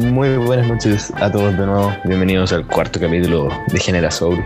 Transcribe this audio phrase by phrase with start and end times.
[0.00, 1.94] Muy buenas noches a todos de nuevo.
[2.04, 4.42] Bienvenidos al cuarto capítulo de Genera Soul.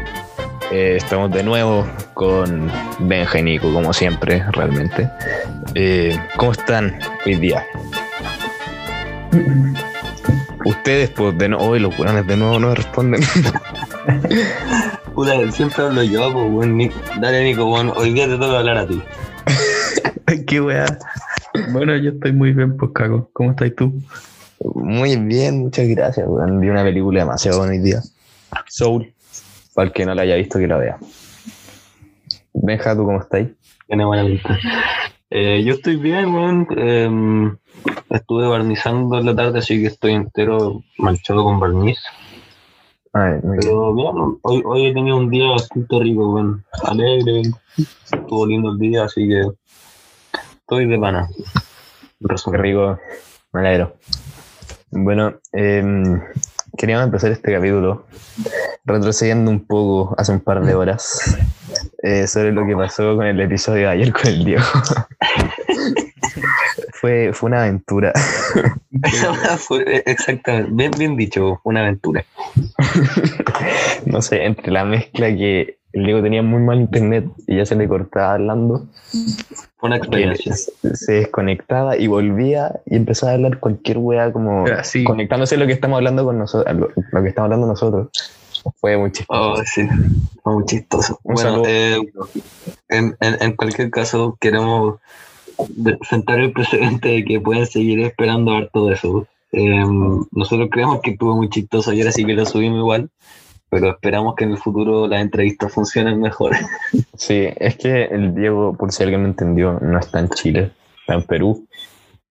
[0.72, 5.08] Eh, estamos de nuevo con Benja y Nico, como siempre, realmente.
[5.76, 7.64] Eh, ¿Cómo están hoy día?
[10.64, 13.22] Ustedes, pues, de nuevo, hoy los buenos de nuevo no responden.
[15.14, 16.76] Puta, siempre hablo yo, pues, weón.
[16.76, 16.98] Nico.
[17.20, 19.00] Dale, Nico, bueno, hoy día te toca hablar a ti.
[20.26, 20.86] Ay, qué weá.
[21.70, 23.30] Bueno, yo estoy muy bien, pues cago.
[23.32, 24.02] ¿Cómo estás tú?
[24.60, 26.26] Muy bien, muchas gracias.
[26.28, 26.60] weón.
[26.60, 28.00] Vi una película demasiado buena hoy día.
[28.68, 29.12] Soul.
[29.74, 30.98] Para el que no la haya visto, que la vea.
[32.52, 33.48] Benja, ¿tú cómo estás?
[33.86, 34.58] Tiene buena pinta.
[35.30, 36.66] Eh, yo estoy bien, weón.
[36.76, 37.56] Em,
[38.10, 41.98] estuve barnizando en la tarde, así que estoy entero manchado con barniz.
[43.12, 43.40] Ay.
[43.60, 46.64] Pero bien, hoy, hoy he tenido un día bastante rico, weón.
[46.84, 47.42] Alegre.
[47.76, 49.42] Estuvo lindo el día, así que
[50.60, 51.28] estoy de pana.
[52.20, 52.98] Qué rico,
[53.52, 53.96] me alegro.
[54.96, 56.20] Bueno, em,
[56.78, 58.06] queríamos empezar este capítulo
[58.84, 61.36] retrocediendo un poco hace un par de horas
[62.02, 64.62] eh, sobre lo que pasó con el episodio de ayer con el Diego.
[67.00, 68.12] fue, fue una aventura.
[69.58, 72.24] Fue- Exactamente, bien, bien dicho, una aventura.
[74.06, 77.74] no sé, entre la mezcla que el Diego tenía muy mal internet y ya se
[77.74, 78.86] le cortaba hablando,
[79.86, 80.54] una experiencia.
[80.54, 85.04] se desconectaba y volvía y empezaba a hablar cualquier wea como sí.
[85.04, 88.08] conectándose a lo que estamos hablando con nosotros, lo, lo que estamos hablando nosotros.
[88.80, 89.52] Fue muy chistoso.
[89.52, 89.86] Oh, sí,
[90.42, 91.20] fue muy chistoso.
[91.22, 91.98] Un bueno, eh,
[92.88, 94.96] en, en, en cualquier caso, queremos
[95.68, 99.26] de- sentar el precedente de que pueden seguir esperando a ver todo eso.
[99.52, 99.84] Eh,
[100.32, 103.10] nosotros creemos que estuvo muy chistoso ayer, así que lo subimos igual,
[103.74, 106.52] pero esperamos que en el futuro las entrevistas funcionen mejor.
[107.16, 111.14] Sí, es que el Diego, por si alguien no entendió, no está en Chile, está
[111.14, 111.66] en Perú.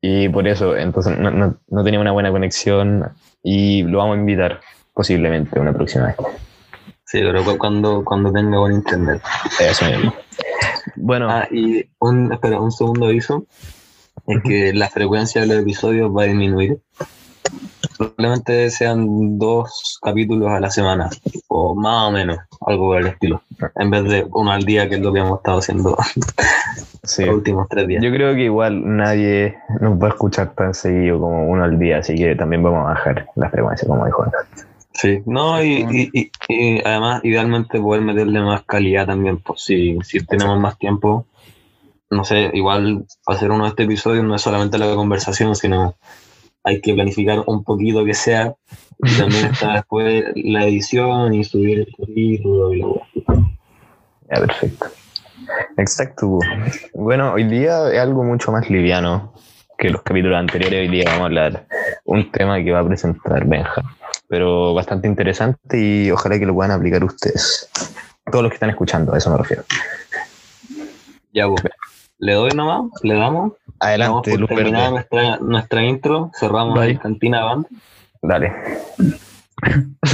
[0.01, 3.11] Y por eso, entonces no, no, no tenía una buena conexión
[3.43, 4.61] y lo vamos a invitar
[4.93, 6.15] posiblemente una próxima vez.
[7.05, 9.21] Sí, pero cu- cuando, cuando tenga buen internet.
[9.59, 10.13] Eso mismo.
[10.95, 13.45] Bueno, Ah, y un, espera, un segundo aviso.
[14.27, 16.79] Es que la frecuencia de los episodios va a disminuir.
[17.97, 21.09] Probablemente sean dos capítulos a la semana,
[21.47, 23.41] o más o menos, algo por el estilo.
[23.75, 25.97] En vez de uno al día, que es lo que hemos estado haciendo
[27.03, 27.25] sí.
[27.25, 28.03] los últimos tres días.
[28.03, 31.99] Yo creo que igual nadie nos va a escuchar tan seguido como uno al día,
[31.99, 34.67] así que también vamos a bajar la frecuencia, como dijo antes.
[34.95, 39.97] Sí, no, y, y, y- y además, idealmente poder meterle más calidad también, pues si,
[40.03, 41.25] si tenemos más tiempo.
[42.11, 45.95] No sé, igual hacer uno de estos episodios no es solamente la conversación, sino
[46.63, 48.53] hay que planificar un poquito que sea.
[48.99, 52.81] Y también está después la edición y subir el capítulo y.
[54.29, 54.87] Ya, perfecto.
[55.77, 56.39] Exacto.
[56.93, 59.33] Bueno, hoy día es algo mucho más liviano
[59.77, 60.79] que los capítulos anteriores.
[60.79, 61.67] Hoy día vamos a hablar
[62.05, 63.81] un tema que va a presentar Benja,
[64.27, 67.69] pero bastante interesante y ojalá que lo puedan aplicar ustedes.
[68.31, 69.63] Todos los que están escuchando, a eso me refiero.
[71.33, 71.63] Ya, pues.
[72.23, 72.89] ¿Le doy nomás?
[73.03, 73.51] ¿Le damos?
[73.81, 74.71] Adelante, Luz Verde.
[74.71, 76.31] nuestra, nuestra intro.
[76.39, 76.91] Cerramos Bye.
[76.91, 77.65] en Cantina Band.
[78.21, 78.53] Dale.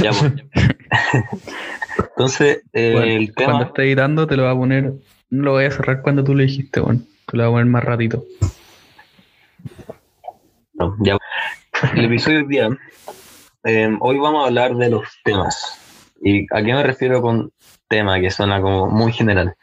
[0.02, 0.32] Ya, pues.
[2.10, 3.52] Entonces, eh, Bueno, el tema...
[3.52, 4.92] Cuando esté editando te lo voy a poner.
[5.30, 7.00] No lo voy a cerrar cuando tú lo dijiste, bueno.
[7.26, 8.24] Te lo voy a poner más ratito.
[10.74, 11.16] No, ya.
[11.94, 12.68] El episodio del día.
[13.62, 15.78] eh, hoy vamos a hablar de los temas.
[16.20, 17.52] ¿Y a qué me refiero con
[17.90, 18.20] tema?
[18.20, 19.56] Que suena como muy general.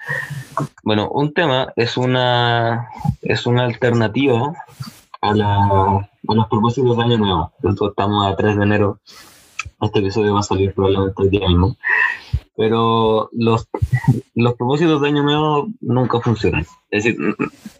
[0.83, 2.89] Bueno, un tema es una
[3.23, 4.53] es una alternativa
[5.21, 5.55] a, la,
[6.27, 7.51] a los propósitos de año nuevo.
[7.63, 8.99] Estamos a 3 de enero.
[9.81, 11.77] Este episodio va a salir probablemente el día mismo.
[12.55, 13.67] Pero los,
[14.35, 16.65] los propósitos de año nuevo nunca funcionan.
[16.91, 17.19] Es decir,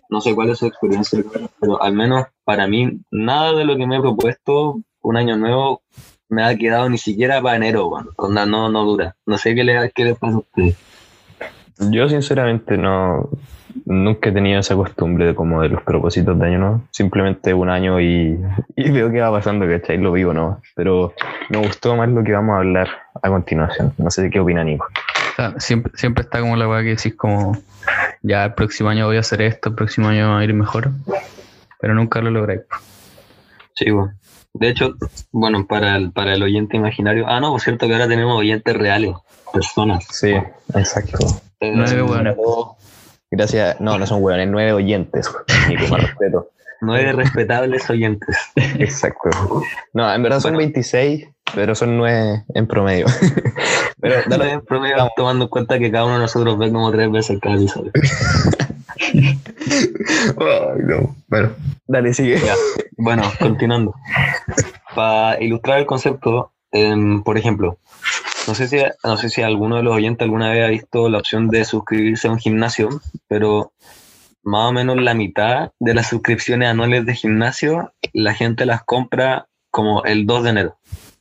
[0.10, 1.24] no sé cuál es su experiencia,
[1.60, 5.82] pero al menos para mí, nada de lo que me he propuesto un año nuevo
[6.30, 8.10] me ha quedado ni siquiera para enero, weón.
[8.16, 9.16] Onda, no, no dura.
[9.26, 10.74] No sé qué le, qué le pasa a usted.
[11.92, 13.30] Yo sinceramente no
[13.86, 16.82] nunca he tenido esa costumbre de como de los propósitos de año nuevo.
[16.92, 18.40] Simplemente un año y,
[18.76, 19.98] y veo qué va pasando, ¿cachai?
[19.98, 20.62] Lo vivo, ¿no?
[20.76, 21.14] Pero
[21.50, 22.90] me gustó más lo que vamos a hablar
[23.22, 23.94] a continuación.
[23.98, 24.88] No sé qué opina Nico.
[24.88, 27.58] O sea, siempre, siempre está como la weá que decís como
[28.22, 30.92] ya el próximo año voy a hacer esto, el próximo año va a ir mejor.
[31.80, 32.64] Pero nunca lo logré.
[33.76, 34.18] Sí, weón.
[34.54, 34.96] De hecho,
[35.32, 37.26] bueno, para el, para el oyente imaginario.
[37.28, 39.16] Ah, no, por cierto que ahora tenemos oyentes reales,
[39.54, 40.06] personas.
[40.10, 40.34] Sí,
[40.76, 41.18] exacto.
[41.60, 42.36] Eh, Nueve weones.
[43.30, 43.80] Gracias.
[43.82, 45.30] No, no son hueones, nueve oyentes.
[45.70, 46.50] Nico, más respeto.
[46.82, 48.36] nueve respetables oyentes.
[48.56, 49.30] Exacto.
[49.94, 50.60] No, en verdad son Bueno.
[50.60, 53.06] 26, pero son nueve en promedio.
[54.00, 57.12] pero Dale, en promedio, tomando en cuenta que cada uno de nosotros ve como tres
[57.12, 57.92] veces cada episodio.
[60.40, 61.16] Ay, no.
[61.28, 61.52] Bueno,
[61.88, 62.40] dale, sigue.
[62.40, 62.56] Ya.
[62.98, 63.94] Bueno, continuando.
[64.96, 67.78] para ilustrar el concepto, em, por ejemplo,
[68.48, 71.20] no sé, si, no sé si alguno de los oyentes alguna vez ha visto la
[71.20, 72.90] opción de suscribirse a un gimnasio,
[73.28, 73.74] pero
[74.44, 79.48] más o menos la mitad de las suscripciones anuales de gimnasio, la gente las compra
[79.70, 80.78] como el 2 de enero.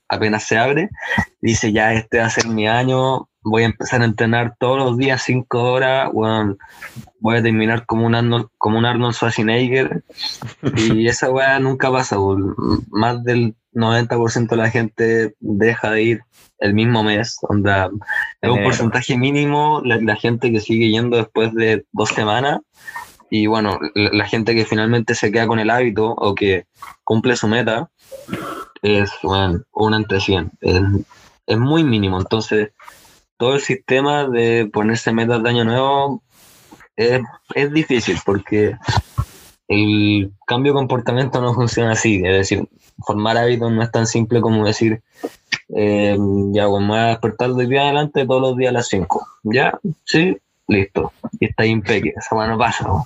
[0.09, 0.91] Apenas se abre,
[1.41, 4.99] dice ya este va a ser mi año, voy a empezar a entrenar todos los
[4.99, 6.11] días 5 horas,
[7.21, 10.03] voy a terminar como un, Arnold, como un Arnold Schwarzenegger.
[10.77, 12.17] Y esa weá nunca pasa,
[12.91, 16.21] más del 90% de la gente deja de ir
[16.59, 17.39] el mismo mes.
[17.43, 17.89] Onda,
[18.41, 22.61] es un porcentaje mínimo la, gente que sigue yendo después de dos semanas.
[23.31, 26.67] Y bueno, la, gente que finalmente se queda con el hábito o que
[27.05, 27.91] cumple su meta
[28.83, 30.51] es bueno, una entre 100.
[30.61, 30.83] Es,
[31.47, 32.19] es muy mínimo.
[32.19, 32.71] Entonces,
[33.37, 36.23] todo el sistema de ponerse metas de año nuevo
[36.97, 37.21] es,
[37.55, 38.77] es difícil porque
[39.69, 42.23] el cambio de comportamiento no funciona así.
[42.25, 42.69] Es decir,
[43.05, 45.03] formar hábitos no es tan simple como decir,
[45.75, 46.17] eh,
[46.53, 49.27] ya, pues me voy a despertar de día adelante todos los días a las 5.
[49.45, 49.79] ¿Ya?
[50.05, 50.37] Sí,
[50.69, 51.13] listo.
[51.41, 52.15] Y está impecable.
[52.17, 52.87] Esa no pasa.
[52.87, 53.05] ¿no?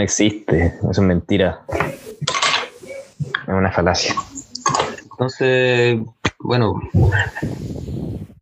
[0.00, 1.62] existe, es una mentira.
[1.68, 4.14] Es una falacia.
[5.10, 5.98] Entonces,
[6.38, 6.80] bueno,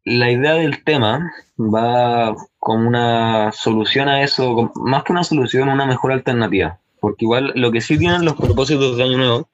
[0.05, 5.87] la idea del tema va como una solución a eso, más que una solución, una
[5.87, 6.79] mejor alternativa.
[7.01, 9.49] Porque igual lo que sí tienen los propósitos de Año Nuevo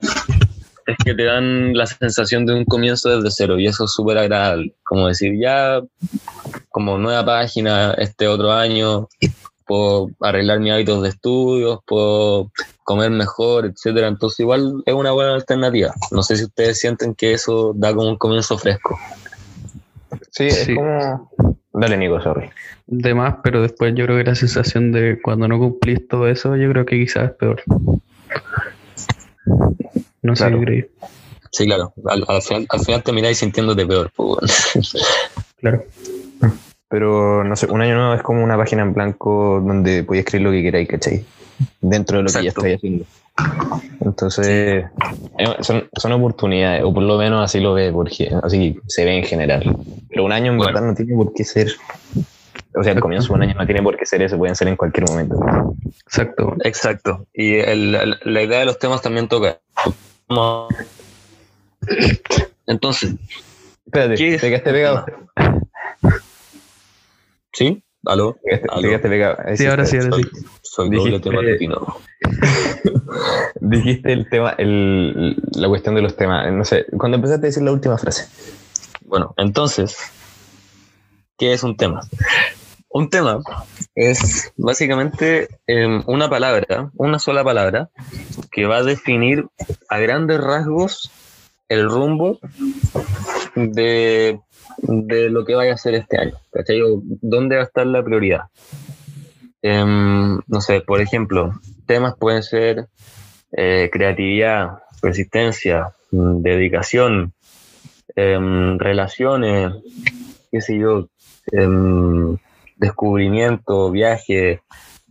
[0.87, 4.19] es que te dan la sensación de un comienzo desde cero y eso es súper
[4.19, 4.75] agradable.
[4.85, 5.81] Como decir, ya
[6.69, 9.09] como nueva página este otro año,
[9.67, 12.51] puedo arreglar mis hábitos de estudios, puedo
[12.85, 14.09] comer mejor, etcétera.
[14.09, 15.93] Entonces igual es una buena alternativa.
[16.11, 18.99] No sé si ustedes sienten que eso da como un comienzo fresco.
[20.31, 21.31] Sí, es como...
[21.73, 22.51] Dale, Nico, sorry.
[22.87, 26.57] De más, pero después yo creo que la sensación de cuando no cumplís todo eso,
[26.57, 27.63] yo creo que quizás es peor.
[30.23, 30.91] No sé qué
[31.53, 31.93] Sí, claro.
[32.07, 34.11] Al, final, al final termináis sintiéndote peor.
[35.61, 35.85] claro.
[36.89, 40.47] Pero, no sé, un año nuevo es como una página en blanco donde podéis escribir
[40.47, 41.25] lo que queráis, ¿cachai?
[41.81, 43.05] Dentro de lo que ya estáis haciendo.
[44.01, 44.87] Entonces, eh,
[45.61, 49.25] son, son, oportunidades, o por lo menos así lo ve, porque así se ve en
[49.25, 49.77] general.
[50.09, 51.73] Pero un año en verdad no tiene por qué ser.
[52.75, 54.69] O sea, el comienzo de un año no tiene por qué ser eso, pueden ser
[54.69, 55.39] en cualquier momento.
[56.07, 56.55] Exacto.
[56.65, 57.27] Exacto.
[57.33, 59.59] Y el, la idea de los temas también toca.
[62.67, 63.15] Entonces.
[63.87, 65.05] Espérate, ¿te quedaste pegado?
[67.53, 67.83] ¿Sí?
[68.07, 68.39] ¿Aló?
[68.43, 69.37] ¿Te quedaste pegado?
[69.57, 70.23] Sí, ahora sí, ahora sí.
[70.63, 71.41] Soy doble tema
[73.61, 76.53] dijiste el tema, el, la cuestión de los temas.
[76.53, 78.29] No sé, cuando empezaste a decir la última frase.
[79.05, 79.97] Bueno, entonces,
[81.39, 82.01] ¿qué es un tema?
[82.89, 83.39] Un tema
[83.95, 87.91] es básicamente em, una palabra, una sola palabra,
[88.51, 89.47] que va a definir
[89.89, 91.11] a grandes rasgos
[91.69, 92.41] el rumbo
[93.55, 94.41] de,
[94.83, 96.35] de lo que vaya a ser este año.
[96.51, 96.81] ¿Cachai?
[97.23, 98.45] ¿Dónde va a estar la prioridad?
[99.63, 101.55] Em, no sé, por ejemplo,
[101.87, 102.89] temas pueden ser
[103.53, 107.33] eh, creatividad, persistencia, mm, dedicación,
[108.17, 109.73] em, relaciones,
[110.51, 111.09] qué sé yo,
[111.53, 112.37] em,
[112.77, 114.63] descubrimiento, viaje,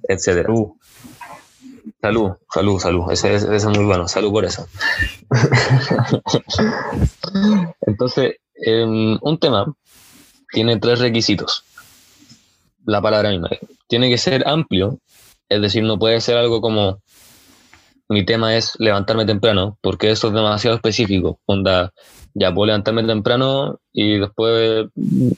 [0.07, 0.47] etc.
[2.01, 3.11] Salud, salud, salud.
[3.11, 4.07] Ese, es muy bueno.
[4.07, 4.67] Salud por eso.
[7.85, 9.73] Entonces, un tema
[10.51, 11.63] tiene tres requisitos.
[12.85, 13.49] La palabra misma
[13.87, 14.99] tiene que ser amplio,
[15.49, 16.99] es decir, no puede ser algo como
[18.09, 21.39] mi tema es levantarme temprano, porque eso es demasiado específico.
[21.45, 21.91] Onda,
[22.33, 24.87] ya puedo levantarme temprano y después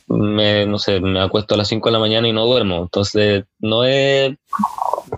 [0.07, 2.83] me, no sé, me acuesto a las 5 de la mañana y no duermo.
[2.83, 4.35] Entonces, no es,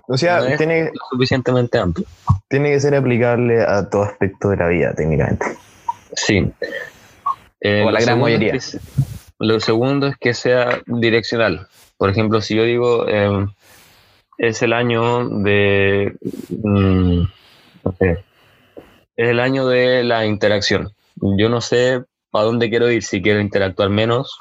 [0.08, 2.08] o sea, tiene, suficientemente amplio.
[2.50, 5.46] Tiene que ser aplicable a todo aspecto de la vida, técnicamente.
[6.16, 6.52] Sí.
[7.64, 8.60] Eh, o la gran mayoría.
[9.40, 11.68] lo segundo es que sea direccional.
[11.98, 13.48] Por ejemplo, si yo digo, em,
[14.38, 16.14] es el año de,
[16.50, 17.24] mm,
[17.98, 18.24] sé,
[19.16, 20.92] es el año de la interacción.
[21.16, 22.04] Yo no sé
[22.34, 24.40] a dónde quiero ir, si quiero interactuar menos,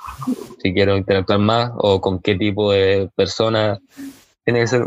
[0.61, 3.79] si quiero interactuar más o con qué tipo de persona.
[4.45, 4.87] Tiene que ser,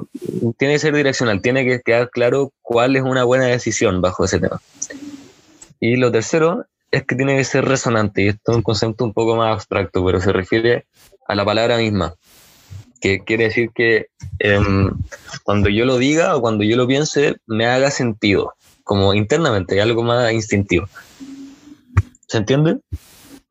[0.58, 4.39] tiene que ser direccional, tiene que quedar claro cuál es una buena decisión bajo ese
[4.39, 4.60] tema.
[5.80, 9.13] Y lo tercero es que tiene que ser resonante, y esto es un concepto un
[9.13, 10.86] poco más abstracto, pero se refiere
[11.27, 12.15] a la palabra misma
[13.06, 14.08] que quiere decir que
[14.39, 14.89] em,
[15.44, 20.01] cuando yo lo diga o cuando yo lo piense, me haga sentido, como internamente, algo
[20.01, 20.88] más instintivo.
[22.27, 22.80] ¿Se entiende?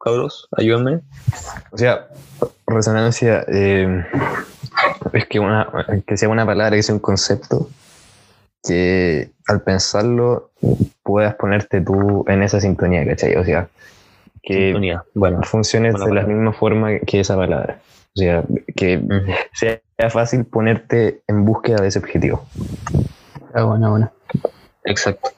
[0.00, 1.02] Cabros, ayúdenme.
[1.70, 2.08] O sea,
[2.66, 4.04] resonancia em,
[5.12, 5.68] es que, una,
[6.04, 7.70] que sea una palabra, que sea un concepto,
[8.66, 10.50] que al pensarlo
[11.02, 13.37] puedas ponerte tú en esa sintonía, ¿cachai?
[13.37, 13.68] O sea,
[14.42, 15.04] que Sintonía.
[15.14, 17.78] Bueno, funcione buena de la misma forma que esa palabra.
[18.16, 18.44] O sea,
[18.76, 19.02] que
[19.52, 22.47] sea fácil ponerte en búsqueda de ese objetivo.
[23.52, 24.12] Ah, bueno, bueno.
[24.85, 25.30] Exacto.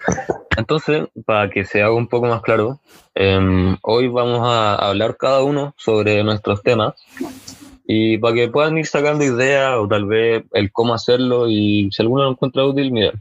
[0.56, 2.80] Entonces, para que se haga un poco más claro,
[3.14, 6.94] em, hoy vamos a hablar cada uno sobre nuestros temas
[7.86, 12.02] y para que puedan ir sacando ideas o tal vez el cómo hacerlo y si
[12.02, 13.12] alguno lo encuentra útil, mira,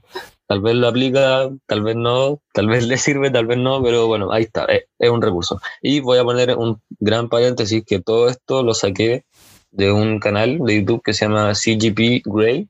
[0.48, 4.08] tal vez lo aplica, tal vez no, tal vez le sirve, tal vez no, pero
[4.08, 5.60] bueno, ahí está, es, es un recurso.
[5.82, 9.24] Y voy a poner un gran paréntesis que todo esto lo saqué
[9.72, 12.68] de un canal de YouTube que se llama CGP Grey,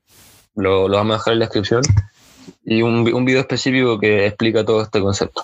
[0.56, 1.82] lo, lo vamos a dejar en la descripción
[2.64, 5.44] y un, un video específico que explica todo este concepto.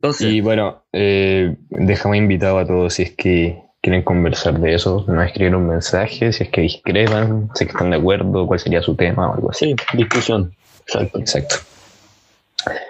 [0.00, 5.04] Entonces, Y bueno, eh, dejamos invitado a todos si es que quieren conversar de eso,
[5.06, 8.58] nos escriben un mensaje, si es que discrepan, si es que están de acuerdo, cuál
[8.58, 9.74] sería su tema o algo así.
[9.90, 10.52] sí, discusión.
[10.80, 11.18] Exacto.
[11.18, 11.56] Exacto.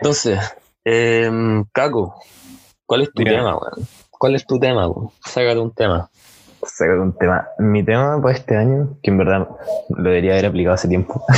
[0.00, 0.38] Entonces,
[0.84, 2.14] em, Caco,
[2.86, 3.36] ¿cuál es tu Diga.
[3.36, 3.88] tema, weón?
[4.10, 5.10] ¿Cuál es tu tema, weón?
[5.24, 6.08] Sácate un tema.
[6.62, 7.48] Sacar un tema.
[7.58, 9.48] Mi tema para este año, que en verdad
[9.90, 11.24] lo debería haber aplicado hace tiempo.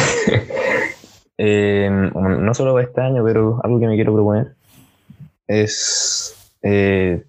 [1.43, 4.57] Eh, no solo para este año, pero algo que me quiero proponer
[5.47, 7.25] es eh,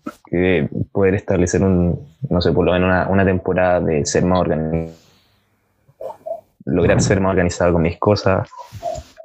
[0.92, 5.00] poder establecer un, no sé, por lo menos una, una temporada de ser más organizado.
[6.66, 8.48] Lograr ser más organizado con mis cosas,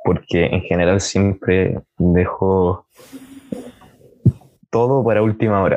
[0.05, 2.87] porque en general siempre dejo
[4.71, 5.77] todo para última hora.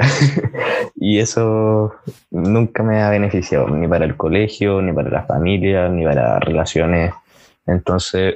[0.96, 1.94] y eso
[2.32, 6.44] nunca me ha beneficiado, ni para el colegio, ni para la familia, ni para las
[6.44, 7.14] relaciones.
[7.66, 8.36] Entonces,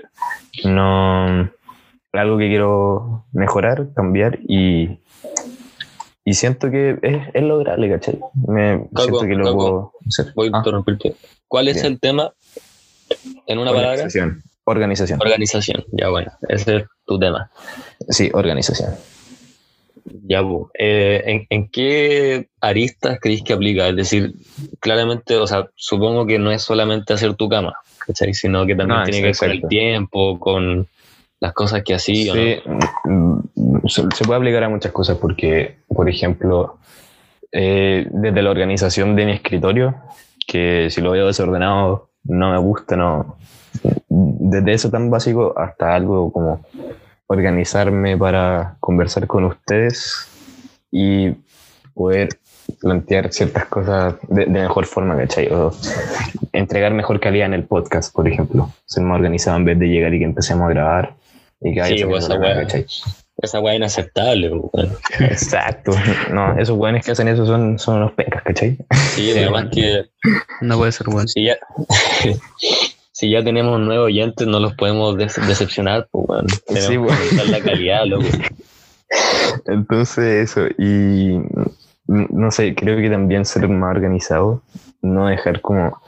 [0.63, 1.50] no.
[2.13, 5.00] Algo que quiero mejorar, cambiar y.
[6.25, 8.20] Y siento que es, es lograble, ¿cachai?
[8.48, 10.34] Me Caco, siento que lo Caco, puedo hacer.
[10.36, 11.15] Voy a Ah, interrumpirte.
[11.48, 11.86] ¿Cuál es Bien.
[11.88, 12.32] el tema?
[13.46, 13.92] En una palabra,
[14.65, 15.20] organización.
[15.20, 15.84] Organización.
[15.92, 17.51] Ya, bueno, ese es tu tema.
[18.10, 18.94] Sí, organización.
[20.25, 20.42] Ya.
[20.80, 23.89] Eh, ¿en, en qué aristas creéis que aplica?
[23.89, 24.34] Es decir,
[24.80, 27.74] claramente, o sea, supongo que no es solamente hacer tu cama,
[28.08, 28.34] ¿cachai?
[28.34, 30.88] Sino que también No, tiene que ver con el tiempo, con
[31.42, 32.36] las cosas que así, ¿o
[33.06, 33.44] no?
[33.88, 36.78] Se, se puede aplicar a muchas cosas porque, por ejemplo,
[37.52, 39.96] eh, desde la organización de mi escritorio,
[40.48, 43.38] que si lo veo desordenado no me gusta, no.
[44.10, 46.66] Desde eso tan básico hasta algo como
[47.28, 50.28] organizarme para conversar con ustedes
[50.92, 51.32] y
[51.94, 52.30] poder
[52.80, 55.52] plantear ciertas cosas de, de mejor forma, ¿cachai?
[55.52, 55.72] O
[56.54, 58.72] entregar mejor calidad en el podcast, por ejemplo.
[58.86, 61.16] Ser más organizado en vez de llegar y que empecemos a grabar
[61.62, 62.30] y que Sí, pues,
[63.45, 63.73] esa weá.
[63.73, 64.91] es inaceptable, weón.
[65.19, 65.91] Exacto.
[66.31, 68.77] No, esos buenos que hacen eso son, son unos pencas, ¿cachai?
[69.15, 70.05] Sí, además que
[70.62, 71.27] No puede ser bueno.
[71.27, 71.57] si ya,
[73.12, 76.47] si ya tenemos nuevos oyentes, no los podemos decepcionar, pues, weón.
[76.67, 77.17] Tenemos Sí, que weón.
[77.17, 78.25] aumentar la calidad, loco.
[79.67, 80.67] Entonces, eso.
[80.77, 81.39] Y
[82.07, 84.62] no sé, creo que también ser más organizado,
[85.01, 86.01] no dejar como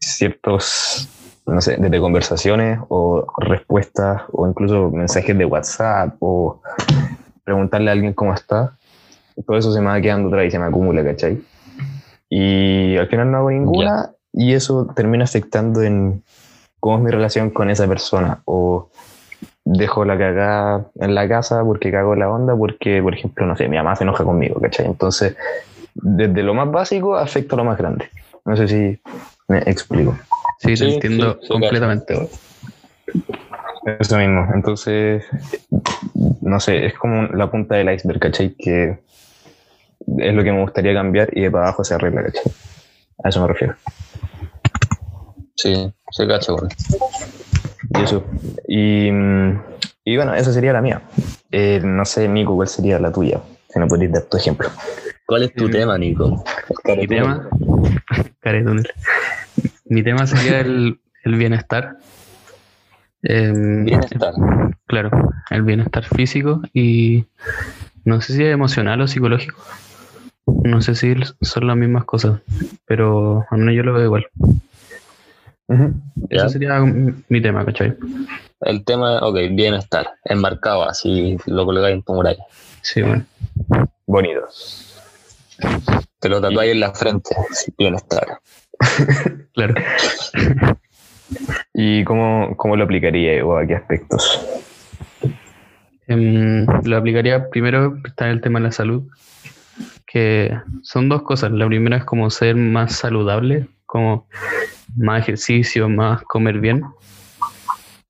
[0.00, 1.08] ciertos,
[1.46, 6.60] no sé, desde conversaciones o respuestas o incluso mensajes de WhatsApp o
[7.44, 8.76] preguntarle a alguien cómo está.
[9.46, 11.40] Todo eso se me va quedando atrás y se me acumula, ¿cachai?
[12.28, 16.22] Y al final no hago ninguna y eso termina afectando en
[16.80, 18.90] cómo es mi relación con esa persona o
[19.64, 23.68] dejo la cagada en la casa porque cago la onda porque, por ejemplo, no sé,
[23.68, 24.86] mi mamá se enoja conmigo, ¿cachai?
[24.86, 25.36] Entonces,
[25.94, 28.08] desde lo más básico afecta a lo más grande.
[28.44, 29.00] No sé si
[29.48, 30.16] me explico.
[30.58, 32.14] Sí, te Sí, entiendo sí, completamente.
[32.14, 32.28] weón.
[34.00, 34.48] Eso mismo.
[34.54, 35.24] Entonces,
[36.40, 38.54] no sé, es como la punta del iceberg, ¿cachai?
[38.58, 38.98] Que
[40.18, 42.52] es lo que me gustaría cambiar y de para abajo se arregla, ¿cachai?
[43.22, 43.74] A eso me refiero.
[45.56, 46.68] Sí, se cacha, weón.
[47.94, 48.24] Y eso.
[48.68, 49.62] Y, mm,
[50.04, 51.02] y bueno, esa sería la mía.
[51.50, 53.40] Eh, no sé, Nico, ¿cuál sería la tuya?
[53.68, 54.68] Si no podrías dar tu ejemplo.
[55.26, 55.70] ¿Cuál es tu Mm.
[55.70, 56.44] tema, Nico?
[56.84, 57.48] Mi tema,
[58.40, 58.88] Caretúnel.
[59.88, 61.96] Mi tema sería el, el bienestar.
[63.22, 64.34] Em, Bienestar.
[64.86, 65.10] Claro,
[65.50, 67.24] el bienestar físico y
[68.04, 69.60] no sé si es emocional o psicológico.
[70.46, 72.40] No sé si son las mismas cosas,
[72.84, 74.26] pero al menos yo lo veo igual.
[76.30, 77.96] Ese sería mi tema, ¿cachai?
[78.60, 80.08] El tema, ok, bienestar.
[80.24, 82.44] Enmarcado así, lo colgáis en tu muralla.
[82.82, 83.26] Sí, bueno.
[84.06, 84.46] Bonito.
[86.20, 87.34] Te lo tatuáis en la frente.
[87.76, 88.38] Bienestar.
[89.54, 89.74] Claro.
[91.72, 94.44] ¿Y cómo, cómo lo aplicaría o a qué aspectos?
[96.06, 99.04] Em, lo aplicaría primero, está el tema de la salud,
[100.06, 101.52] que son dos cosas.
[101.52, 104.28] La primera es como ser más saludable, como
[104.96, 106.84] más ejercicio, más comer bien.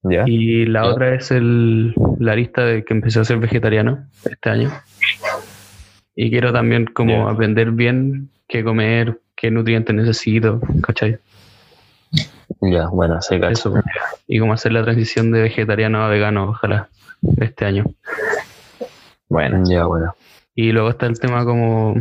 [0.02, 0.24] ¿Ya?
[0.26, 4.70] Y la otra es el, la lista de que empecé a ser vegetariano este año.
[6.14, 7.32] Y quiero también como Ya.
[7.32, 11.18] aprender bien qué comer, qué nutrientes necesito, ¿cachai?
[12.60, 13.50] Ya, bueno, cacha.
[13.50, 13.74] Eso.
[14.26, 16.88] Y cómo hacer la transición de vegetariano a vegano, ojalá,
[17.38, 17.84] este año.
[19.28, 20.14] Bueno, Ya, bueno.
[20.54, 21.96] Y luego está el tema como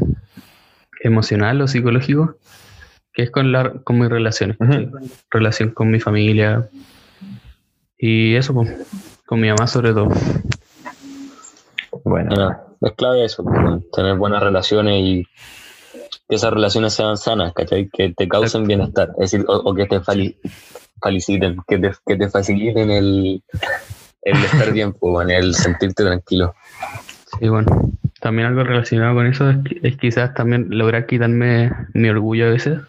[1.01, 2.35] emocional o psicológico,
[3.13, 4.57] que es con, la, con mis relaciones,
[5.29, 6.69] relación con mi familia.
[7.97, 8.71] Y eso, pues,
[9.25, 10.09] con mi mamá sobre todo.
[12.03, 12.29] bueno.
[12.29, 15.27] Bueno, es clave eso, pues, tener buenas relaciones y
[16.27, 17.89] que esas relaciones sean sanas, ¿cachai?
[17.89, 19.99] Que te causen bienestar, es decir, o, o que te
[21.01, 23.43] feliciten, que te, que te faciliten el,
[24.23, 26.55] el estar bien, pues, el sentirte tranquilo.
[27.39, 27.91] Sí, bueno,
[28.21, 32.79] también algo relacionado con eso es, es quizás también lograr quitarme mi orgullo a veces.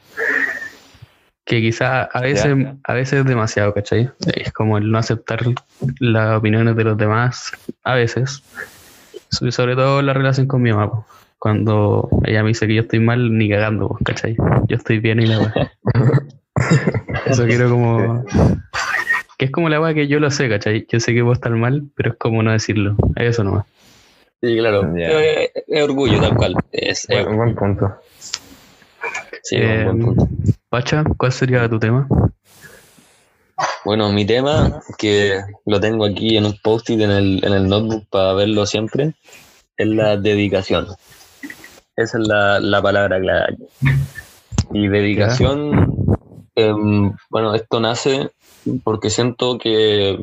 [1.44, 4.10] Que quizás a veces, a veces es demasiado, ¿cachai?
[4.34, 5.40] Es como el no aceptar
[6.00, 7.52] las opiniones de los demás,
[7.84, 8.42] a veces.
[9.30, 11.04] So- sobre todo la relación con mi mamá.
[11.38, 14.36] Cuando ella me dice que yo estoy mal, ni cagando, po, ¿cachai?
[14.68, 15.54] Yo estoy bien y la weá.
[17.26, 18.24] Eso quiero como...
[19.38, 20.86] Que es como la weá que yo lo sé, ¿cachai?
[20.90, 22.96] Yo sé que puedo estar mal, pero es como no decirlo.
[23.16, 23.66] Eso nomás.
[24.42, 26.54] Sí, claro, es, es orgullo tal cual.
[26.72, 27.94] Es, es- Buen, buen punto.
[29.42, 30.28] sí, un buen Eh, punto.
[30.70, 32.08] Pacha, ¿cuál sería tu tema?
[33.84, 38.06] Bueno, mi tema, que lo tengo aquí en un post-it en el, en el notebook
[38.10, 39.14] para verlo siempre,
[39.76, 40.86] es la dedicación.
[41.96, 43.56] Esa es la, la palabra clave.
[44.72, 46.16] Y dedicación,
[46.54, 48.30] em, bueno, esto nace
[48.84, 50.18] porque siento que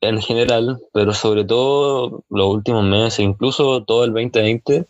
[0.00, 4.86] en general, pero sobre todo los últimos meses, incluso todo el 2020,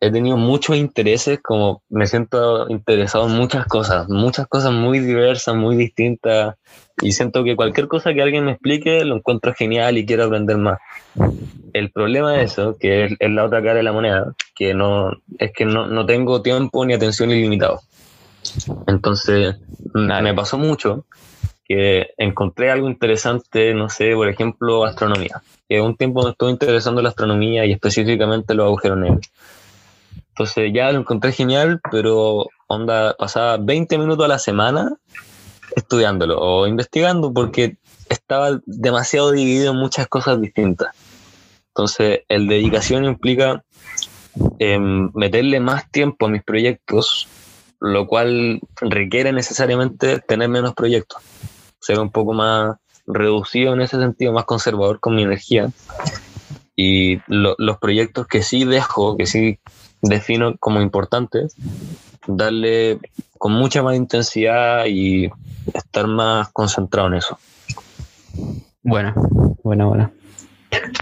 [0.00, 5.54] he tenido muchos intereses, como me siento interesado en muchas cosas, muchas cosas muy diversas,
[5.54, 6.56] muy distintas,
[7.02, 10.56] y siento que cualquier cosa que alguien me explique lo encuentro genial y quiero aprender
[10.58, 10.78] más.
[11.72, 15.10] El problema de eso, que es, es la otra cara de la moneda, que no
[15.38, 17.80] es que no, no tengo tiempo ni atención ilimitado.
[18.86, 19.56] Entonces,
[19.94, 21.04] m- me pasó mucho
[21.66, 25.42] que encontré algo interesante, no sé, por ejemplo, astronomía.
[25.68, 29.26] Que un tiempo me estuvo interesando la astronomía y específicamente los agujeros negros.
[30.28, 34.92] Entonces ya lo encontré genial, pero onda, pasaba 20 minutos a la semana
[35.76, 37.76] estudiándolo o investigando porque
[38.08, 40.94] estaba demasiado dividido en muchas cosas distintas.
[41.68, 43.64] Entonces, el dedicación implica
[44.58, 47.26] em, meterle más tiempo a mis proyectos,
[47.80, 51.22] lo cual requiere necesariamente tener menos proyectos,
[51.80, 55.70] ser un poco más reducido en ese sentido, más conservador con mi energía.
[56.76, 59.58] Y lo- los proyectos que sí dejo, que sí
[60.02, 61.54] defino como importantes,
[62.26, 62.98] darle
[63.38, 65.30] con mucha más intensidad y
[65.72, 67.38] estar más concentrado en eso.
[68.82, 69.14] Buena,
[69.62, 70.10] buena, buena.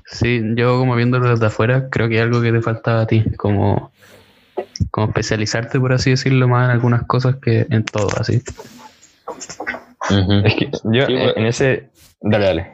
[0.06, 3.24] Sí, yo como viéndolo desde afuera, creo que hay algo que te faltaba a ti,
[3.36, 3.90] como,
[4.90, 8.42] como especializarte, por así decirlo, más en algunas cosas que en todo, así.
[10.44, 11.32] Es que yo Sí, en, bueno.
[11.36, 11.88] en ese.
[12.20, 12.70] Dale, dale.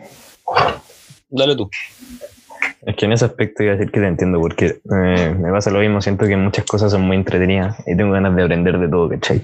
[1.31, 1.71] Dale tú.
[2.83, 5.71] Es que en ese aspecto iba a decir que te entiendo, porque eh, me pasa
[5.71, 6.01] lo mismo.
[6.01, 9.43] Siento que muchas cosas son muy entretenidas y tengo ganas de aprender de todo, ¿cachai?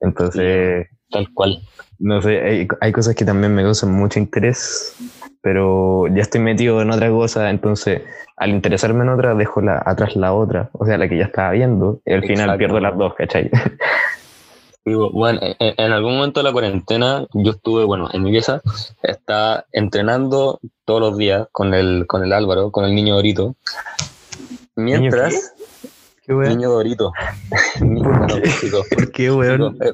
[0.00, 1.60] Entonces, Tal cual.
[1.98, 4.96] no sé, hay, hay cosas que también me causan mucho interés,
[5.42, 8.02] pero ya estoy metido en otra cosa, entonces
[8.36, 11.52] al interesarme en otra, dejo la, atrás la otra, o sea, la que ya estaba
[11.52, 12.58] viendo, y al final Exacto.
[12.58, 13.50] pierdo las dos, ¿cachai?
[14.86, 18.60] Bueno, en, en algún momento de la cuarentena yo estuve, bueno, en mi pieza,
[19.02, 23.56] estaba entrenando todos los días con el, con el Álvaro, con el niño Dorito.
[24.76, 25.52] Mientras,
[26.26, 27.12] ¿Qué niño Dorito.
[27.80, 29.78] Niño, bueno, chico, ¿Por qué, chico, weón?
[29.82, 29.92] eh,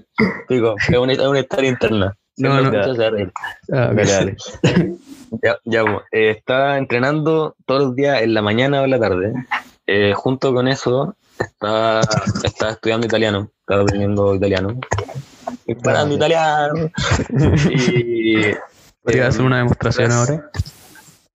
[0.49, 2.17] chico, es una, es una historia interna.
[2.37, 2.71] No, no.
[3.11, 3.33] reír.
[3.73, 4.37] Ah, dale.
[5.45, 8.99] Ya, ya, bueno, eh, estaba entrenando todos los días en la mañana o en la
[8.99, 9.33] tarde.
[9.87, 12.01] Eh, junto con eso, estaba,
[12.43, 14.81] estaba estudiando italiano, estaba aprendiendo italiano.
[15.67, 16.91] Y parando italiano.
[17.71, 18.43] Y.
[19.05, 20.51] ¿Te hacer una demostración mientras- ahora?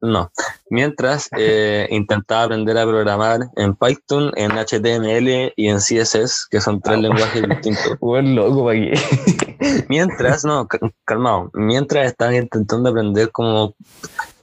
[0.06, 0.32] No.
[0.70, 6.80] Mientras eh, intentaba aprender a programar en Python, en HTML y en CSS, que son
[6.82, 7.98] tres lenguajes distintos.
[8.00, 9.86] Buen loco, ¿para qué?
[9.90, 13.76] Mientras, no, ca- calmado, mientras estaba intentando aprender cómo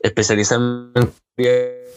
[0.01, 0.90] especializarme
[1.37, 1.92] en...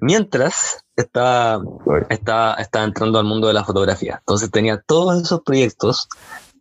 [0.00, 1.62] Mientras estaba,
[2.08, 4.16] estaba, estaba entrando al mundo de la fotografía.
[4.20, 6.08] Entonces tenía todos esos proyectos.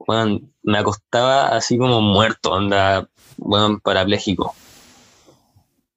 [0.06, 4.56] Bueno, me acostaba así como muerto, anda, bueno, parapléjico.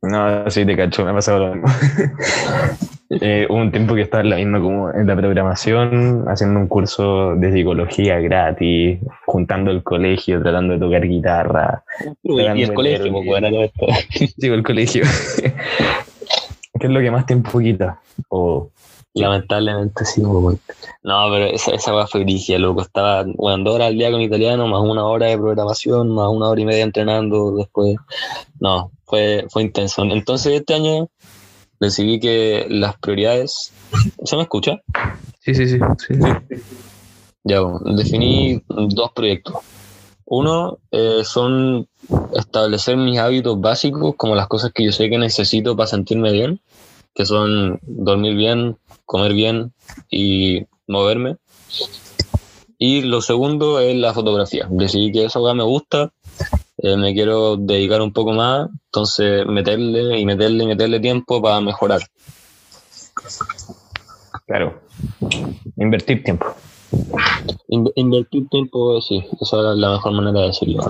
[0.02, 1.68] No, sí, te cacho, me ha pasado lo mismo.
[3.12, 6.68] Eh, hubo un tiempo que estaba en la misma como en la programación, haciendo un
[6.68, 11.82] curso de psicología gratis, juntando el colegio, tratando de tocar guitarra.
[12.22, 13.86] y el colegio, pues, todo esto.
[14.38, 15.02] Sí, el colegio.
[16.78, 17.98] ¿Qué es lo que más tiempo quita?
[18.28, 18.70] O
[19.14, 20.59] Lamentablemente sí, pues,
[21.03, 22.83] No, pero esa, esa fue dirigia, loco.
[22.83, 26.49] Estaba, bueno, dos horas al día con italiano, más una hora de programación, más una
[26.49, 27.96] hora y media entrenando después.
[28.61, 30.05] No, fue, fue intenso.
[30.05, 31.09] Entonces este año
[31.81, 33.73] decidí que las prioridades...
[34.25, 34.81] ¿Se me escucha?
[35.40, 35.79] Sí, sí, sí.
[35.99, 36.14] sí,
[37.42, 39.57] Ya, bueno, definí dos proyectos.
[40.27, 41.88] Uno eh, son
[42.35, 46.61] establecer mis hábitos básicos, como las cosas que yo sé que necesito para sentirme bien,
[47.14, 48.77] que son dormir bien,
[49.11, 49.73] comer bien
[50.09, 51.37] y moverme.
[52.79, 54.68] Y lo segundo es la fotografía.
[54.70, 56.12] Decidí que eso me gusta,
[56.79, 61.61] eh, me quiero dedicar un poco más, entonces meterle y meterle y meterle tiempo para
[61.61, 62.03] mejorar.
[64.46, 64.81] Claro,
[65.77, 66.46] invertir tiempo.
[67.96, 70.85] invertir tiempo, sí, esa es la mejor manera de decirlo.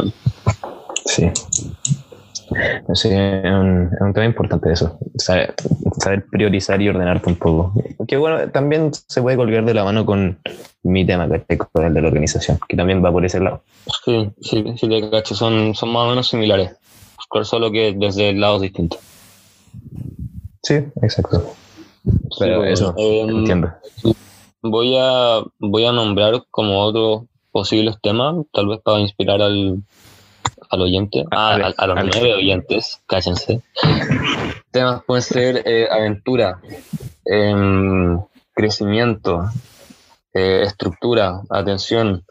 [1.07, 1.25] Sí.
[2.95, 5.55] Sí, es un, es un tema importante eso, saber,
[5.99, 7.73] saber, priorizar y ordenarte un poco.
[8.09, 10.39] Que bueno, también se puede colgar de la mano con
[10.83, 13.63] mi tema, que con el de la organización, que también va por ese lado.
[14.05, 16.73] Sí, sí, sí, de cacho, son, son más o menos similares,
[17.43, 18.99] solo que desde lados distintos.
[20.63, 21.55] Sí, exacto.
[22.39, 23.73] Pero eso, eh, entiendo.
[24.63, 29.83] Voy a, voy a nombrar como otros posibles temas, tal vez para inspirar al,
[30.71, 33.61] al oyente, a, los nueve oyentes, cállense.
[34.71, 36.61] Temas pueden ser eh, aventura,
[37.25, 38.21] em,
[38.55, 39.51] crecimiento,
[40.33, 42.25] eh, estructura, atención,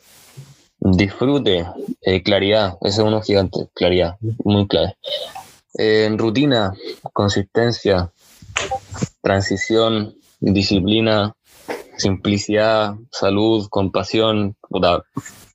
[0.80, 1.68] disfrute,
[2.02, 4.96] eh, claridad, ese es uno gigante, claridad, muy clave.
[6.18, 6.74] rutina,
[7.14, 8.12] consistencia,
[9.22, 11.36] transición, disciplina,
[11.98, 14.56] simplicidad, salud, compasión,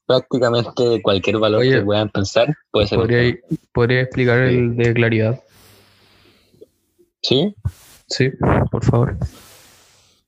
[0.07, 2.99] prácticamente cualquier valor que puedan pensar puede ser.
[2.99, 3.37] ¿Podría,
[3.73, 5.41] ¿podría explicar el de claridad?
[7.23, 7.55] ¿Sí?
[8.07, 8.31] Sí,
[8.71, 9.17] por favor.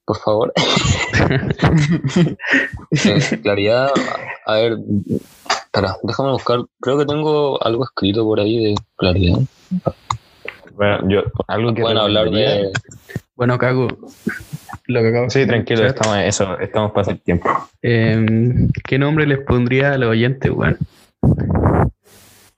[0.04, 0.52] Por favor.
[3.04, 3.90] Eh, claridad,
[4.46, 4.78] a ver,
[5.48, 9.38] espera, déjame buscar, creo que tengo algo escrito por ahí de claridad.
[10.76, 11.82] Bueno, yo, algo que...
[11.82, 12.70] Bueno, hablar de...
[13.34, 13.88] Bueno, Cago,
[14.86, 17.48] lo que acabo Sí, tranquilo, estamos, eso, estamos para hacer tiempo.
[17.82, 20.78] Em, ¿Qué nombre les pondría a los oyentes, weón?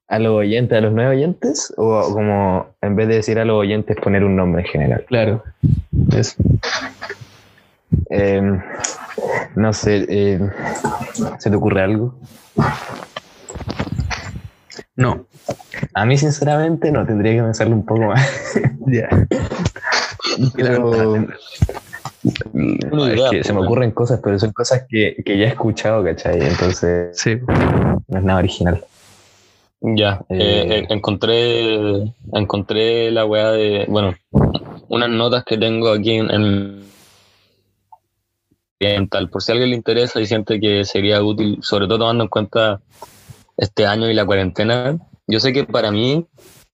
[0.08, 1.72] ¿A los oyentes, a los nueve oyentes?
[1.76, 5.04] ¿O como en vez de decir a los oyentes poner un nombre en general?
[5.06, 5.44] Claro.
[6.16, 6.36] Eso.
[8.10, 8.60] Em,
[9.54, 10.50] no sé, em,
[11.38, 12.14] ¿se te ocurre algo?
[14.98, 15.26] No.
[15.94, 18.28] A mí, sinceramente, no, tendría que pensarlo un poco más.
[18.86, 19.08] Ya.
[20.56, 21.14] Pero,
[23.06, 26.40] es que se me ocurren cosas, pero son cosas que, que ya he escuchado, ¿cachai?
[26.40, 27.36] Entonces, Sí.
[28.08, 28.82] no es nada original.
[29.80, 34.14] Ya, Eh, eh, eh, encontré, encontré la weá de, bueno,
[34.88, 36.82] unas notas que tengo aquí en, en-
[38.80, 41.98] en tal, por si a alguien le interesa y siente que sería útil, sobre todo
[41.98, 42.80] tomando en cuenta
[43.58, 44.96] este año y la cuarentena.
[45.26, 46.26] Yo sé que para mí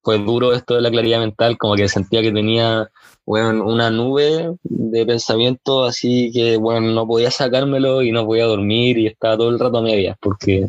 [0.03, 2.89] fue duro esto de la claridad mental, como que sentía que tenía,
[3.27, 8.99] bueno, una nube de pensamiento, así que, bueno, no podía sacármelo y no podía dormir
[8.99, 10.69] y estaba todo el rato a medias, porque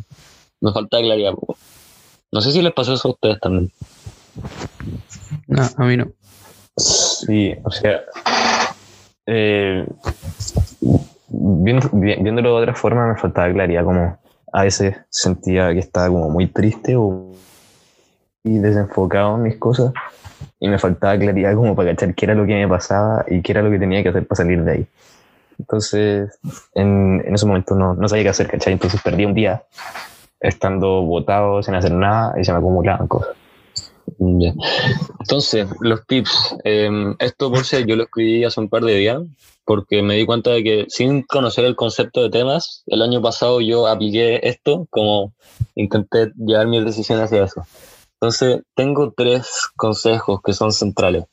[0.62, 1.34] me faltaba claridad.
[2.32, 3.72] No sé si les pasó eso a ustedes también.
[5.48, 6.08] No, a mí no.
[6.78, 8.04] Sí, o sea,
[9.26, 9.86] eh,
[11.30, 14.18] viéndolo de otra forma me faltaba claridad, como
[14.56, 17.34] a veces sentía que estaba como muy triste o
[18.42, 19.92] y desenfocado en mis cosas
[20.62, 23.52] y me faltaba claridad como para cachar qué era lo que me pasaba y qué
[23.52, 24.88] era lo que tenía que hacer para salir de ahí.
[25.60, 26.40] Entonces,
[26.74, 28.72] en, en ese momento no, no sabía qué hacer, ¿cachai?
[28.72, 29.64] Entonces perdí un día
[30.40, 33.36] estando botado sin hacer nada y se me acumulaban cosas.
[35.20, 36.56] Entonces, los tips.
[36.64, 36.90] eh,
[37.20, 39.22] esto por si yo lo escribí hace un par de días,
[39.66, 43.62] porque me di cuenta de que sin conocer el concepto de temas, el año pasado
[43.62, 45.34] yo apliqué esto, como
[45.76, 47.66] intenté llevar mis decisiones hacia eso.
[48.20, 51.26] Entonces, tengo tres consejos que son centrales.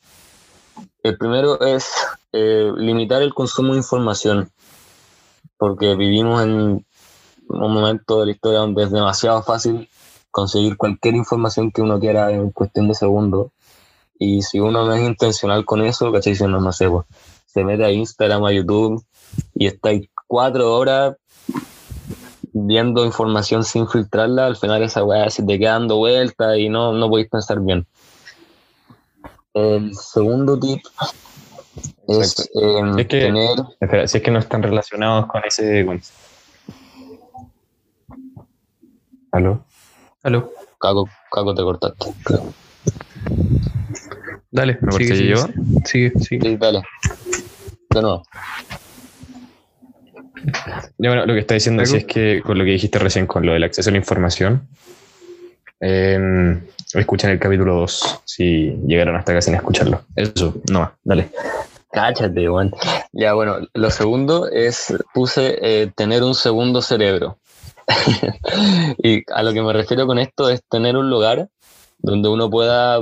[1.03, 1.91] El primero es
[2.33, 4.51] eh, limitar el consumo de información,
[5.59, 6.87] porque vivimos en
[7.49, 9.89] un momento de la historia donde es demasiado fácil
[10.33, 13.53] conseguir cualquier información que uno quiera en cuestión de segundos.
[14.19, 16.35] Y si uno no es intencional con eso, ¿cachai?
[16.35, 17.07] Si uno, no sé, pues,
[17.47, 19.05] se mete a Instagram, a YouTube
[19.55, 21.17] y está ahí cuatro horas
[22.55, 26.93] viendo información sin filtrarla, al final esa weá se te queda dando vueltas y no,
[26.93, 27.87] no podéis pensar bien.
[29.55, 30.81] El segundo tip
[32.09, 33.51] Es, Es que- tener...
[33.81, 35.87] Espera, si es que no están relacionados con ese.
[39.31, 39.65] ¿Aló?
[40.23, 40.53] Aló.
[40.81, 42.07] Caco, Caco, te cortaste.
[42.25, 42.53] creo.
[44.51, 45.37] Dale, ¿Me sigue, sigue, yo?
[45.85, 46.51] sigue, sigue.
[46.51, 46.83] Sí, dale.
[47.91, 48.23] De nuevo.
[50.99, 52.07] Ya, bueno, lo que está diciendo sí ¿Algo?
[52.07, 54.69] es que con lo que dijiste recién, con lo del acceso a la información,
[55.81, 56.61] eh,
[56.95, 60.03] escuchan el capítulo 2 si llegaron hasta acá sin escucharlo.
[60.17, 61.31] Eso, no más, dale.
[61.93, 62.73] Cáchate, weón.
[63.13, 67.39] Ya, bueno, lo segundo es, puse eh, tener un segundo cerebro.
[69.03, 71.49] y a lo que me refiero con esto es tener un lugar
[71.99, 73.01] donde uno pueda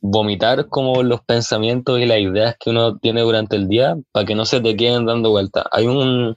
[0.00, 4.34] vomitar como los pensamientos y las ideas que uno tiene durante el día para que
[4.34, 5.64] no se te queden dando vueltas.
[5.72, 6.36] Hay un,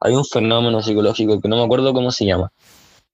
[0.00, 2.52] hay un fenómeno psicológico que no me acuerdo cómo se llama,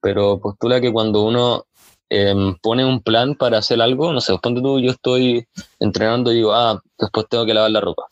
[0.01, 1.67] pero postula que cuando uno
[2.09, 5.47] em, pone un plan para hacer algo, no sé, ponte tú, yo estoy
[5.79, 8.07] entrenando y digo, ah, después tengo que lavar la ropa.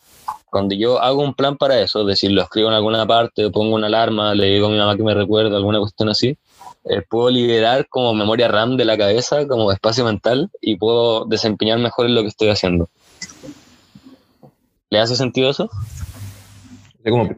[0.50, 3.74] Cuando yo hago un plan para eso, es decir, lo escribo en alguna parte, pongo
[3.74, 6.36] una alarma, le digo a mi mamá que me recuerde, alguna cuestión así,
[6.84, 11.78] eh, puedo liberar como memoria RAM de la cabeza, como espacio mental, y puedo desempeñar
[11.78, 12.88] mejor en lo que estoy haciendo.
[14.90, 15.70] ¿Le hace sentido eso?
[17.04, 17.28] Es como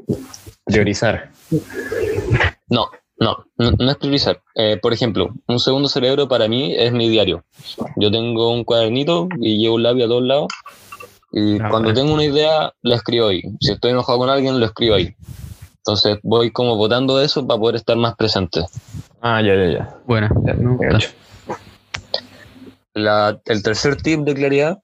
[0.65, 1.31] priorizar.
[2.69, 4.41] No, no, no, no es priorizar.
[4.55, 7.45] Eh, por ejemplo, un segundo cerebro para mí es mi diario.
[7.97, 10.49] Yo tengo un cuadernito y llevo un lápiz a todos lados.
[11.33, 11.95] Y cuando bueno.
[11.95, 13.43] tengo una idea, la escribo ahí.
[13.61, 15.15] Si estoy enojado con alguien, lo escribo ahí.
[15.79, 18.65] Entonces voy como votando eso para poder estar más presente.
[19.21, 19.97] Ah, ya, ya, ya.
[20.07, 20.31] Buena.
[20.45, 20.79] Ya, No.
[22.95, 24.79] La- el tercer tip de claridad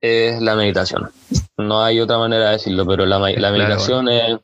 [0.00, 1.10] es la meditación.
[1.58, 4.38] No hay otra manera de decirlo, pero la, ma- la Claro, meditación es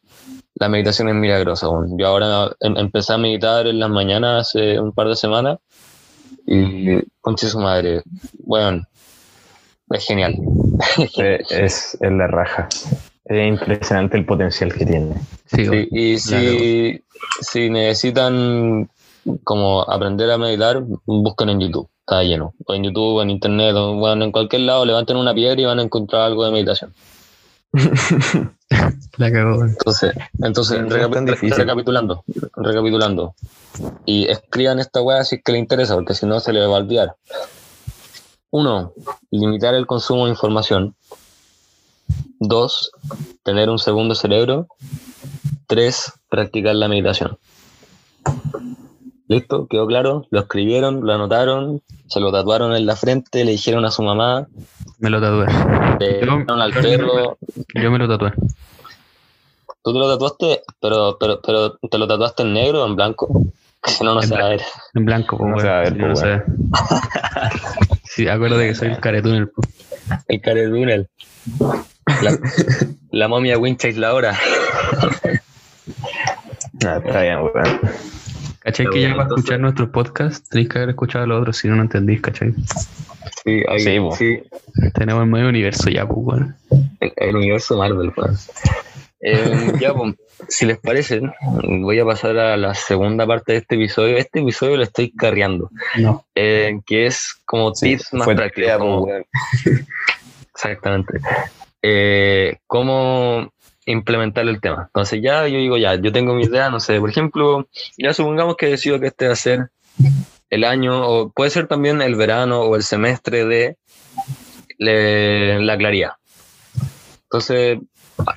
[0.58, 1.68] la meditación es milagrosa.
[1.98, 5.58] Yo ahora em- empecé a meditar en las mañanas hace un par de semanas
[6.46, 8.02] y conche su madre,
[8.44, 8.82] bueno,
[9.90, 10.36] es genial.
[11.18, 12.68] Eh, Es, es la raja.
[13.24, 15.14] Es impresionante el potencial que tiene.
[15.46, 17.04] Sí, Sí, y si,
[17.40, 18.88] si necesitan
[19.42, 22.54] como aprender a meditar, busquen en YouTube, está lleno.
[22.66, 25.78] O en YouTube, en Internet, o bueno, en cualquier lado, levanten una piedra y van
[25.80, 26.92] a encontrar algo de meditación.
[29.16, 29.64] la cagó.
[29.64, 30.88] Entonces, entonces No
[31.56, 32.24] recapitulando,
[32.56, 33.34] recapitulando.
[34.04, 36.76] Y escriban esta weá si es que le interesa, porque si no se le va
[36.76, 37.16] a olvidar.
[38.56, 38.94] Uno,
[39.30, 40.94] limitar el consumo de información.
[42.40, 42.90] Dos,
[43.42, 44.66] tener un segundo cerebro.
[45.66, 47.36] Tres, practicar la meditación.
[49.28, 49.66] ¿Listo?
[49.66, 50.24] ¿Quedó claro?
[50.30, 54.46] Lo escribieron, lo anotaron, se lo tatuaron en la frente, le dijeron a su mamá,
[55.00, 55.48] Me lo tatué.
[56.00, 57.36] le Yo- dijeron al perro,
[57.74, 58.32] Yo me lo tatué.
[59.82, 60.62] ¿Tú te lo tatuaste?
[60.80, 63.28] Pero, pero, pero ¿te lo tatuaste en negro o en blanco?
[63.84, 64.62] Si no, no En se va a ver.
[64.94, 65.60] En blanco, pues, No weón.
[65.60, 66.42] se va a ver, pues, no se ve.
[68.16, 69.50] Sí, acuérdate que soy el caretúnel.
[70.28, 71.08] El caredunel.
[72.22, 72.38] La,
[73.10, 74.34] la momia wincha aisladora.
[76.86, 77.80] Ah, está bien, weón.
[78.60, 78.86] ¿Cachai?
[78.90, 81.76] Que ya para entonces- escuchar nuestros podcasts tenéis que haber escuchado los otros, si no,
[81.76, 82.54] no entendís, ¿cachai?
[83.44, 83.80] Sí, ahí,
[84.16, 84.42] Sí,
[84.94, 86.56] Tenemos el medio universo ya, pues, weón.
[87.00, 88.12] el, el universo Marvel.
[88.12, 88.50] pues.
[89.20, 90.14] Eh, ya, pues,
[90.48, 91.20] si les parece,
[91.62, 94.16] voy a pasar a la segunda parte de este episodio.
[94.18, 96.24] Este episodio lo estoy carreando, No.
[96.34, 98.76] eh, que es como Sí, tips más prácticos.
[98.78, 99.06] como-.
[100.54, 101.18] Exactamente.
[101.82, 103.52] Eh, ¿Cómo
[103.86, 104.84] implementar el tema?
[104.86, 108.56] Entonces ya yo digo, ya, yo tengo mi idea, no sé, por ejemplo, ya supongamos
[108.56, 109.70] que decido que este va a ser
[110.50, 113.76] el año, o puede ser también el verano o el semestre de
[114.78, 116.12] le- la claridad.
[117.24, 117.78] Entonces,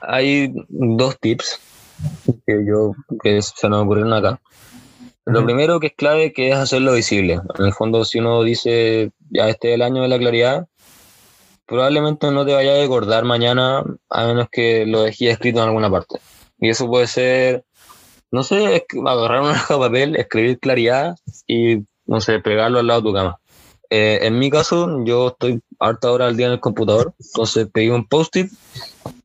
[0.01, 1.59] hay dos tips
[2.45, 4.39] que yo que se nos ocurrieron acá.
[5.25, 7.39] Lo primero que es clave que es hacerlo visible.
[7.59, 10.67] En el fondo, si uno dice, ya este es el año de la claridad,
[11.67, 15.91] probablemente no te vaya a acordar mañana a menos que lo dejes escrito en alguna
[15.91, 16.19] parte.
[16.59, 17.63] Y eso puede ser,
[18.31, 21.15] no sé, agarrar una hoja de papel, escribir claridad
[21.45, 23.39] y, no sé, pegarlo al lado de tu cama.
[23.91, 27.89] Eh, en mi caso, yo estoy harta hora al día en el computador, entonces pedí
[27.89, 28.51] un post-it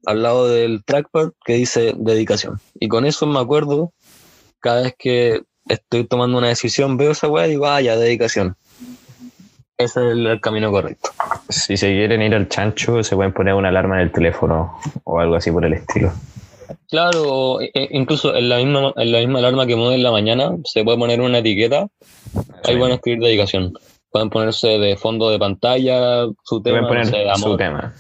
[0.07, 2.61] al lado del trackpad que dice dedicación.
[2.79, 3.93] Y con eso me acuerdo
[4.61, 8.57] cada vez que estoy tomando una decisión, veo esa weá y digo, ah, ya, dedicación.
[9.77, 11.11] Ese es el, el camino correcto.
[11.49, 15.19] Si se quieren ir al chancho, se pueden poner una alarma en el teléfono o
[15.19, 16.13] algo así por el estilo.
[16.89, 20.53] Claro, e- incluso en la misma en la misma alarma que mueve en la mañana
[20.65, 21.89] se puede poner una etiqueta.
[22.63, 23.73] Ahí van a escribir dedicación.
[24.11, 27.93] Pueden ponerse de fondo de pantalla su tema, pueden no poner sé, su tema.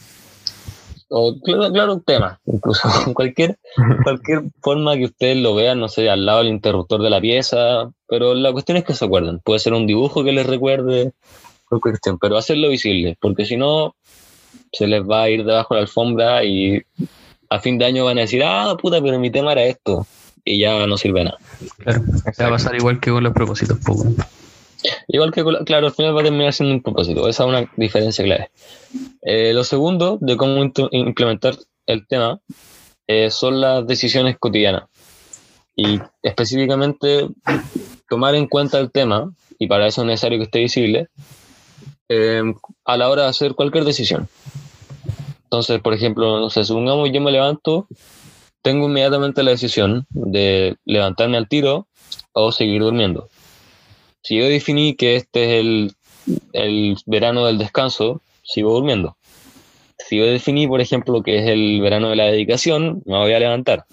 [1.16, 3.57] O claro, un tema, incluso cualquier
[4.03, 7.90] cualquier forma que ustedes lo vean, no sé, al lado del interruptor de la pieza,
[8.09, 9.38] pero la cuestión es que se acuerden.
[9.38, 11.12] Puede ser un dibujo que les recuerde,
[11.81, 13.94] cuestión, pero hacerlo visible, porque si no
[14.72, 16.83] se les va a ir debajo de la alfombra y
[17.48, 20.07] a fin de año van a decir, ah, puta, pero mi tema era esto.
[20.44, 21.38] Y ya no sirve nada.
[21.79, 22.03] Claro,
[22.40, 24.05] va a pasar igual que con los propósitos, poco.
[25.09, 27.29] Igual que, claro, al final va a terminar siendo un propósito.
[27.29, 28.51] Esa es una diferencia clave.
[29.23, 32.40] Eh, lo segundo de cómo implementar el tema
[33.07, 34.85] eh, son las decisiones cotidianas.
[35.77, 37.29] Y específicamente
[38.09, 41.09] tomar en cuenta el tema, y para eso es necesario que esté visible,
[42.09, 42.42] eh,
[42.85, 44.29] a la hora de hacer cualquier decisión.
[45.44, 47.87] Entonces, por ejemplo, no sé, supongamos yo me levanto,
[48.62, 51.87] tengo inmediatamente la decisión de levantarme al tiro
[52.33, 53.29] o seguir durmiendo.
[54.25, 55.95] Si yo definí que este es el,
[56.55, 59.17] el verano del descanso, sigo durmiendo.
[59.99, 63.39] Si yo definí, por ejemplo, que es el verano de la dedicación, me voy a
[63.39, 63.85] levantar.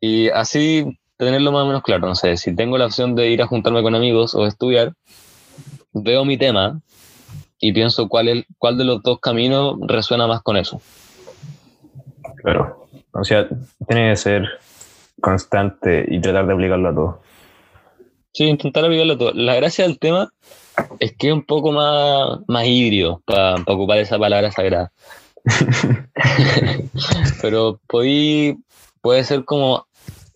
[0.00, 2.06] Y así tenerlo más o menos claro.
[2.06, 4.92] No sé, si tengo la opción de ir a juntarme con amigos o estudiar,
[5.92, 6.80] veo mi tema
[7.58, 10.80] y pienso cuál, es, cuál de los dos caminos resuena más con eso.
[12.36, 12.86] Claro.
[13.10, 13.48] O sea,
[13.88, 14.48] tiene que ser
[15.20, 17.25] constante y tratar de aplicarlo a todo.
[18.36, 19.32] Sí, intentar aplicarlo a todo.
[19.32, 20.30] La gracia del tema
[21.00, 24.92] es que es un poco más, más híbrido, para ocupar esa palabra sagrada.
[27.40, 29.86] Pero puede ser como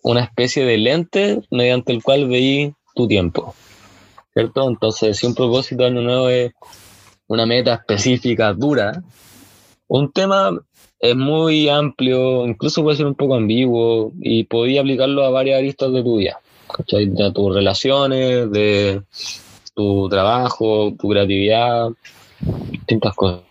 [0.01, 3.53] una especie de lente mediante el cual veí tu tiempo.
[4.33, 4.67] ¿Cierto?
[4.67, 6.53] Entonces, si un propósito de año nuevo es
[7.27, 9.03] una meta específica, dura,
[9.87, 10.59] un tema
[10.99, 15.93] es muy amplio, incluso puede ser un poco ambiguo y podía aplicarlo a varias aristas
[15.93, 16.39] de tu vida,
[16.87, 19.01] De tus relaciones, de
[19.73, 21.89] tu trabajo, tu creatividad,
[22.71, 23.41] distintas cosas.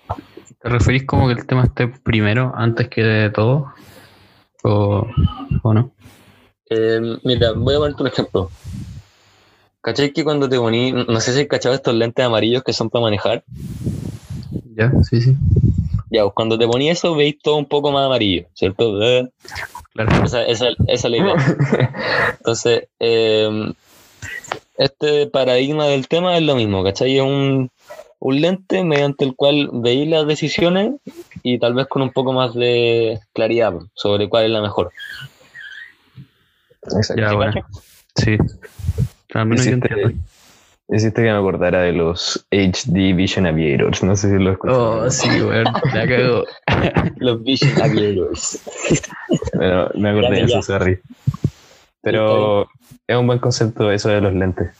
[0.60, 3.72] ¿Te referís como que el tema esté primero antes que de todo?
[4.62, 5.06] ¿O,
[5.64, 5.90] no?
[6.68, 8.50] Eh, mira, voy a ponerte un ejemplo.
[9.80, 13.04] ¿Cachai que cuando te poní, no sé si cachado estos lentes amarillos que son para
[13.04, 13.42] manejar?
[14.74, 15.36] Ya, sí, sí.
[16.10, 19.00] Ya, pues cuando te poní eso veis todo un poco más amarillo, ¿cierto?
[19.02, 19.28] Eh,
[19.92, 20.24] claro.
[20.24, 21.34] Esa, esa, esa es la idea.
[22.38, 23.72] Entonces, eh,
[24.76, 27.16] este paradigma del tema es lo mismo, ¿cachai?
[27.16, 27.70] Es un,
[28.18, 30.94] un lente mediante el cual veis las decisiones
[31.42, 34.92] y tal vez con un poco más de claridad sobre cuál es la mejor.
[36.82, 37.68] Exacto.
[38.16, 38.36] Sí.
[40.92, 44.02] Hiciste, que me acordara de los HD Vision Aviators.
[44.02, 44.82] No sé si lo escuchaste.
[44.82, 46.44] Oh, sí, bueno, la cago.
[47.18, 48.60] los Vision Aviators.
[49.54, 50.98] bueno, me acordé de eso, sorry.
[52.02, 52.68] Pero
[53.06, 54.70] es un buen concepto eso de los lentes.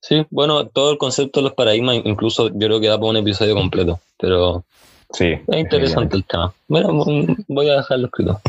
[0.00, 3.16] Sí, bueno, todo el concepto de los paradigmas, incluso yo creo que da para un
[3.18, 4.00] episodio completo.
[4.18, 4.64] Pero
[5.12, 6.54] sí, es interesante el tema.
[6.68, 7.04] Bueno,
[7.48, 8.40] voy a dejarlo escrito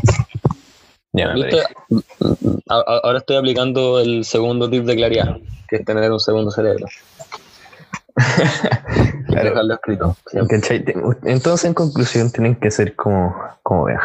[2.68, 5.36] ahora estoy aplicando el segundo tip de claridad,
[5.68, 6.86] que es tener un segundo cerebro.
[9.26, 9.50] claro.
[9.50, 10.16] Dejarlo escrito.
[11.24, 13.88] Entonces, en conclusión, tienen que ser como, como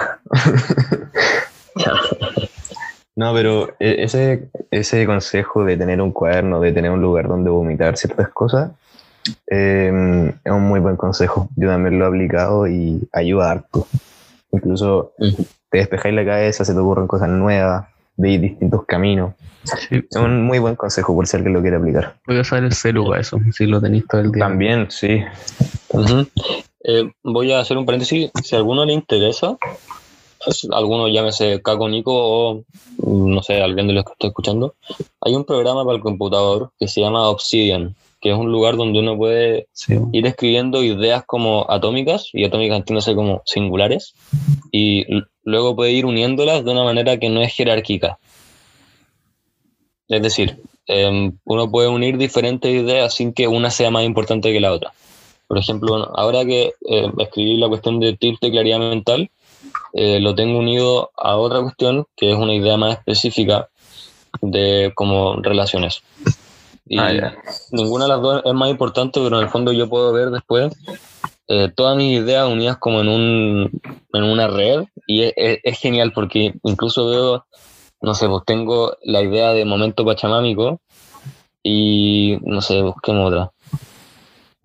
[3.16, 7.50] no, pero e, ese, ese consejo de tener un cuaderno, de tener un lugar donde
[7.50, 8.72] vomitar ciertas cosas,
[9.48, 11.50] em, es un muy buen consejo.
[11.56, 13.88] Yo también lo he aplicado y ayuda harto.
[14.52, 15.14] Incluso
[15.70, 19.34] te despejáis la cabeza, se te ocurren cosas nuevas, veis distintos caminos.
[19.90, 22.16] Es un muy buen consejo por si alguien lo quiere aplicar.
[22.26, 24.46] Voy a usar el celu para eso, si lo tenéis todo el día.
[24.46, 25.22] También, sí.
[26.84, 28.32] Eh, voy a hacer un paréntesis.
[28.44, 29.58] Si a alguno le interesa,
[30.72, 32.64] alguno llámese Caco Nico o
[33.06, 34.76] no sé, alguien de los que estoy escuchando,
[35.22, 39.00] hay un programa para el computador que se llama Obsidian que es un lugar donde
[39.00, 39.68] uno puede
[40.12, 44.14] ir escribiendo ideas como atómicas, y atómicas entiéndose como singulares,
[44.72, 45.06] y
[45.44, 48.20] luego puede ir uniéndolas de una manera que no es jerárquica.
[50.08, 54.60] Es decir, em, uno puede unir diferentes ideas sin que una sea más importante que
[54.60, 54.92] la otra.
[55.48, 59.32] Por ejemplo, ahora que eh, escribí la cuestión de tilt de claridad mental,
[59.94, 63.70] eh, lo tengo unido a otra cuestión que es una idea más específica
[64.42, 66.02] de como relaciones.
[66.90, 67.36] Y ah,
[67.72, 70.76] ninguna de las dos es más importante, pero en el fondo yo puedo ver después
[71.48, 76.56] eh, todas mis ideas unidas como en, un, en una red y es, genial porque
[76.64, 77.46] incluso veo,
[78.02, 80.82] no sé, pues tengo la idea de momento pachamámico
[81.62, 83.52] y no sé, busquemos otra.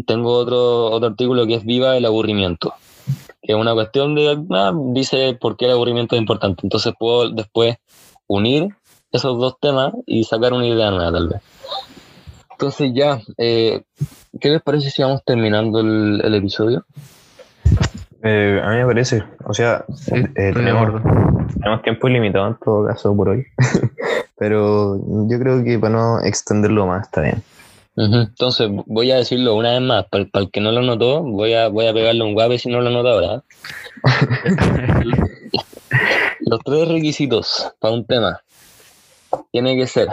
[0.07, 2.73] Tengo otro, otro artículo que es Viva el aburrimiento,
[3.43, 6.63] que es una cuestión de, ah, dice por qué el aburrimiento es importante.
[6.65, 7.77] Entonces puedo después
[8.27, 8.69] unir
[9.13, 11.43] esos dos temas y sacar una idea nueva tal vez.
[12.65, 13.83] Entonces ya, eh,
[14.41, 16.87] ¿qué les parece si vamos terminando el, episodio?
[18.23, 21.03] Eh, a mí me parece, o sea, eh, tenemos,
[21.83, 23.45] tiempo ilimitado en todo caso por hoy,
[24.39, 24.99] pero
[25.29, 27.43] yo creo que para no extenderlo más está bien.
[27.97, 31.69] Entonces, voy a decirlo una vez más, para, el que no lo notó, voy a,
[31.69, 33.43] voy a pegarle un guape si no lo nota ahora.
[36.41, 38.41] Los tres requisitos para un tema
[39.53, 40.09] tiene que ser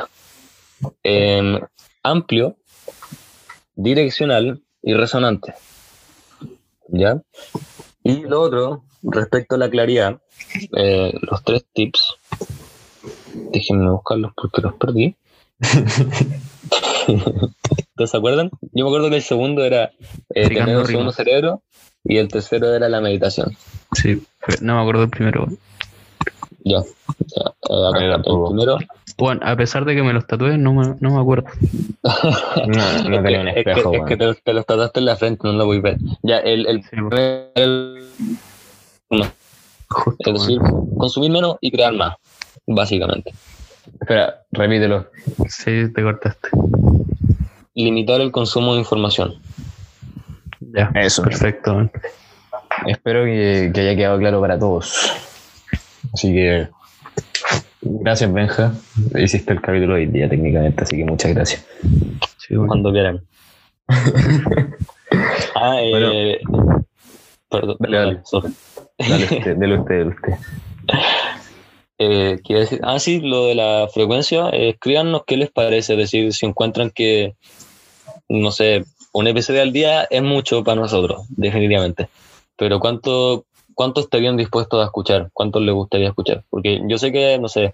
[1.04, 1.62] em,
[2.04, 2.58] amplio,
[3.76, 5.54] direccional y resonante.
[6.90, 7.22] ¿Ya?
[8.04, 10.20] Y lo otro, respecto a la claridad,
[10.76, 12.16] eh, los tres tips,
[13.52, 15.16] déjenme buscarlos porque los perdí.
[17.08, 18.50] ¿Ustedes se acuerdan?
[18.74, 19.92] Yo me acuerdo que el segundo era
[20.34, 21.62] eh, tener un segundo cerebro
[22.04, 23.56] y el tercero era la meditación.
[23.94, 24.24] Sí,
[24.62, 25.48] no me acuerdo el primero.
[26.64, 26.82] Ya.
[27.20, 28.80] ya, eh, acá el primero.
[29.22, 31.48] Bueno, a pesar de que me los tatué, no me, no me acuerdo.
[32.66, 35.06] No, no tenía un que, es que- espejo, es que te, te los trataste en
[35.06, 35.98] la frente, no lo voy a ver.
[36.24, 36.90] Ya, el, el, Sí,
[37.54, 38.04] el-
[39.90, 40.60] Justo, es decir,
[40.98, 42.16] consumir menos y crear más,
[42.66, 43.32] básicamente.
[44.00, 45.06] Espera, repítelo.
[45.48, 46.50] Sí, te cortaste.
[47.76, 49.36] Limitar el consumo de información.
[50.62, 51.22] Ya, Eso.
[51.22, 51.92] perfecto.
[52.88, 55.12] Espero que, que haya quedado claro para todos.
[56.14, 56.70] Así que
[57.82, 58.74] gracias Benja.
[59.16, 61.68] Hiciste el capítulo hoy día técnicamente, así que muchas gracias.
[62.38, 62.56] Sí.
[62.56, 63.22] Cuando quieran.
[65.56, 66.40] ah, eh,
[67.50, 67.78] perdón.
[67.80, 68.22] Dale, dale.
[68.98, 70.34] Dale usted, dale usted, dale usted.
[72.04, 76.00] Eh, quiero decir, ah, sí, lo de la frecuencia, eh, escríbanos qué les parece, es
[76.00, 77.36] decir, si encuentran que,
[78.28, 82.10] no sé, un episodio al día es mucho para nosotros, definitivamente,
[82.58, 83.46] pero ¿cuánto,
[83.82, 85.32] cuánto estarían dispuestos a escuchar?
[85.34, 86.44] ¿Cuántos les gustaría escuchar?
[86.52, 87.74] Porque yo sé que, no sé,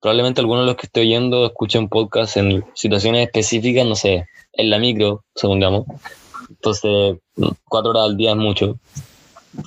[0.00, 4.70] probablemente algunos de los que estoy oyendo escuchen podcast en situaciones específicas, no sé, en
[4.70, 5.84] la micro, supongamos,
[6.48, 7.18] entonces
[7.68, 8.78] cuatro horas al día es mucho,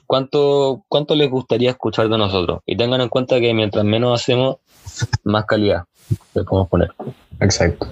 [0.08, 2.62] ¿Cuánto, ¿Cuánto les gustaría escuchar de nosotros?
[2.66, 4.56] Y tengan en cuenta que mientras menos hacemos,
[5.24, 5.84] más calidad
[6.34, 6.92] le podemos poner.
[7.40, 7.86] Exacto.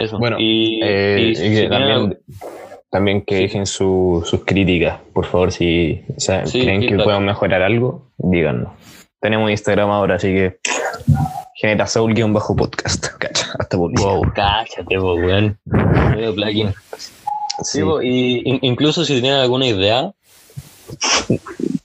[0.00, 0.18] Eso.
[0.18, 2.18] Bueno, y, Eh, y y si que tienen
[2.90, 7.22] también, que dejen su- sus críticas, por favor, si o sea, Sí, creen que podemos
[7.24, 8.72] mejorar algo, díganos.
[9.20, 10.58] Tenemos Instagram ahora, así que
[11.54, 11.86] genera
[12.32, 13.06] bajo podcast.
[13.18, 14.14] Cacha, hasta publicidad.
[14.14, 14.32] Wow.
[14.34, 15.58] Cállate, po, weón.
[15.66, 16.74] Medio plugin.
[17.62, 17.80] Sí.
[18.02, 20.12] Y in- incluso si tienen alguna idea,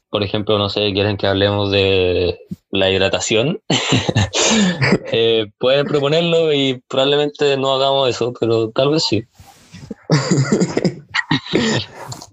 [0.10, 2.40] por ejemplo, no sé, quieren que hablemos de
[2.72, 3.60] la hidratación,
[5.12, 9.24] eh, pueden proponerlo y probablemente no hagamos eso, pero tal vez sí.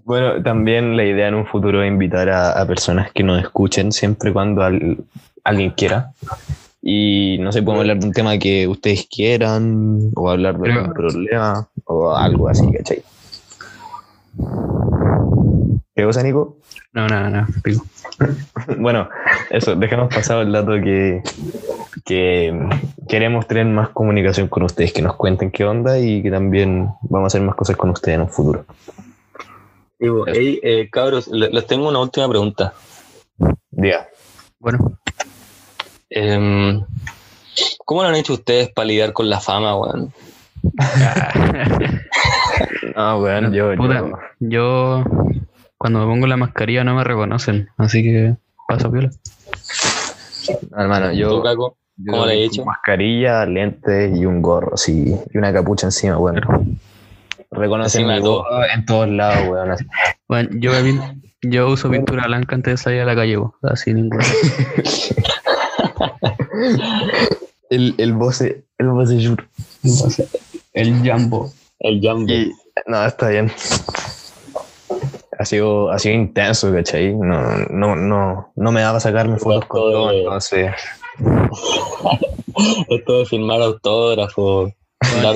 [0.05, 3.91] Bueno, también la idea en un futuro es invitar a, a personas que nos escuchen
[3.93, 4.97] siempre y cuando al-
[5.45, 6.11] alguien quiera.
[6.81, 10.93] Y no sé, podemos hablar de un tema que ustedes quieran, o hablar de algún
[10.93, 13.01] problema, o algo así, ¿cachai?
[15.95, 16.57] ¿Qué cosa, Nico?
[16.91, 17.47] No, nada, nada.
[17.63, 17.85] pico.
[18.77, 19.07] Bueno,
[19.49, 21.21] eso, dejamos pasado el dato que,
[22.05, 22.69] que
[23.07, 27.25] queremos tener más comunicación con ustedes, que nos cuenten qué onda y que también vamos
[27.25, 28.65] a hacer más cosas con ustedes en un futuro.
[29.99, 30.27] Sí, po.
[30.27, 32.73] Ey, eh, cabros, le- les tengo una última pregunta.
[33.71, 34.07] Diga.
[34.59, 34.97] Bueno,
[36.15, 36.83] Em,
[37.85, 40.13] ¿Cómo lo han hecho ustedes para lidiar con la fama, weón?
[42.95, 45.03] Ah, bueno, yo, Puta, yo- yo
[45.77, 48.35] cuando me pongo la mascarilla no me reconocen, así que
[48.77, 49.11] piola.
[50.77, 51.43] hermano, ¿Tú, yo,
[52.09, 52.65] ¿Cómo le he hecho?
[52.65, 56.41] Mascarilla, lentes y un gorro, así, y una capucha encima, bueno.
[57.51, 58.45] Reconocen mi todo.
[58.73, 59.71] en todos lados, weón.
[59.71, 59.85] así.
[60.27, 63.93] Bueno, yo, me yo uso pintura blanca antes de salir a la calle, bo, así
[63.93, 64.25] ninguna.
[67.69, 69.45] El, el voce, el voce juro.
[70.73, 71.51] El jumbo.
[71.79, 72.31] El Jumbo.
[72.31, 72.53] Y,
[72.87, 73.51] no, está bien.
[75.39, 77.13] Ha sido, ha sido intenso, ¿cachai?
[77.13, 80.71] No, no, no, no me daba sacarme fotos con Todo de- entonces.
[82.89, 84.71] Esto de firmar autógrafos,
[85.21, 85.35] dar,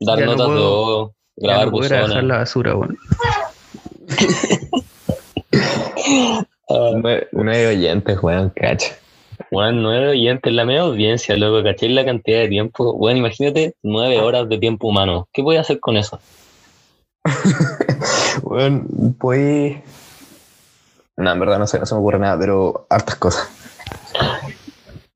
[0.00, 2.24] dar Ya no notas de puedo- voz, grabar no puedo a dejar buzones.
[2.28, 2.94] la basura, bueno.
[6.68, 8.94] Ah, Nueve, nueve oyentes, weón, cacha.
[9.50, 11.88] Bueno, nueve oyentes, la media audiencia, loco, ¿cachai?
[11.88, 12.96] La cantidad de tiempo.
[12.96, 15.28] Bueno, imagínate nueve horas de tiempo humano.
[15.32, 16.20] ¿Qué voy a hacer con eso?
[18.42, 18.84] Bueno,
[19.18, 19.76] pues.
[21.16, 23.48] No, en verdad no sé, no se me ocurre nada, pero hartas cosas.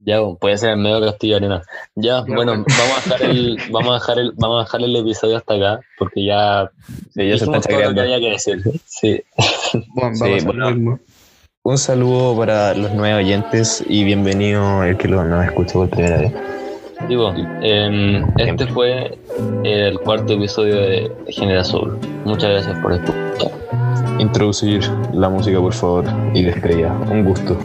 [0.01, 1.63] Ya, puede ser en medio Castillo Arena.
[1.95, 2.67] Ya, Ya, bueno, bueno.
[2.69, 5.81] vamos a dejar el, vamos a dejar el, vamos a dejar el episodio hasta acá,
[5.99, 6.71] porque ya,
[7.15, 8.63] Sí, ya se está todo lo que había que decir.
[8.85, 9.23] Sí.
[9.95, 10.99] Bueno, Sí, vamos a hacer bueno.
[11.63, 16.19] Un saludo para los nueve oyentes y bienvenido el que lo, nos escucha por primera
[16.19, 16.33] vez.
[17.09, 19.19] Digo, em, este fue
[19.65, 21.99] el cuarto episodio de Genera Soul.
[22.25, 23.53] Muchas gracias por escuchar.
[24.19, 26.93] Introducir la música, por favor, y despedida.
[27.11, 27.59] Un gusto.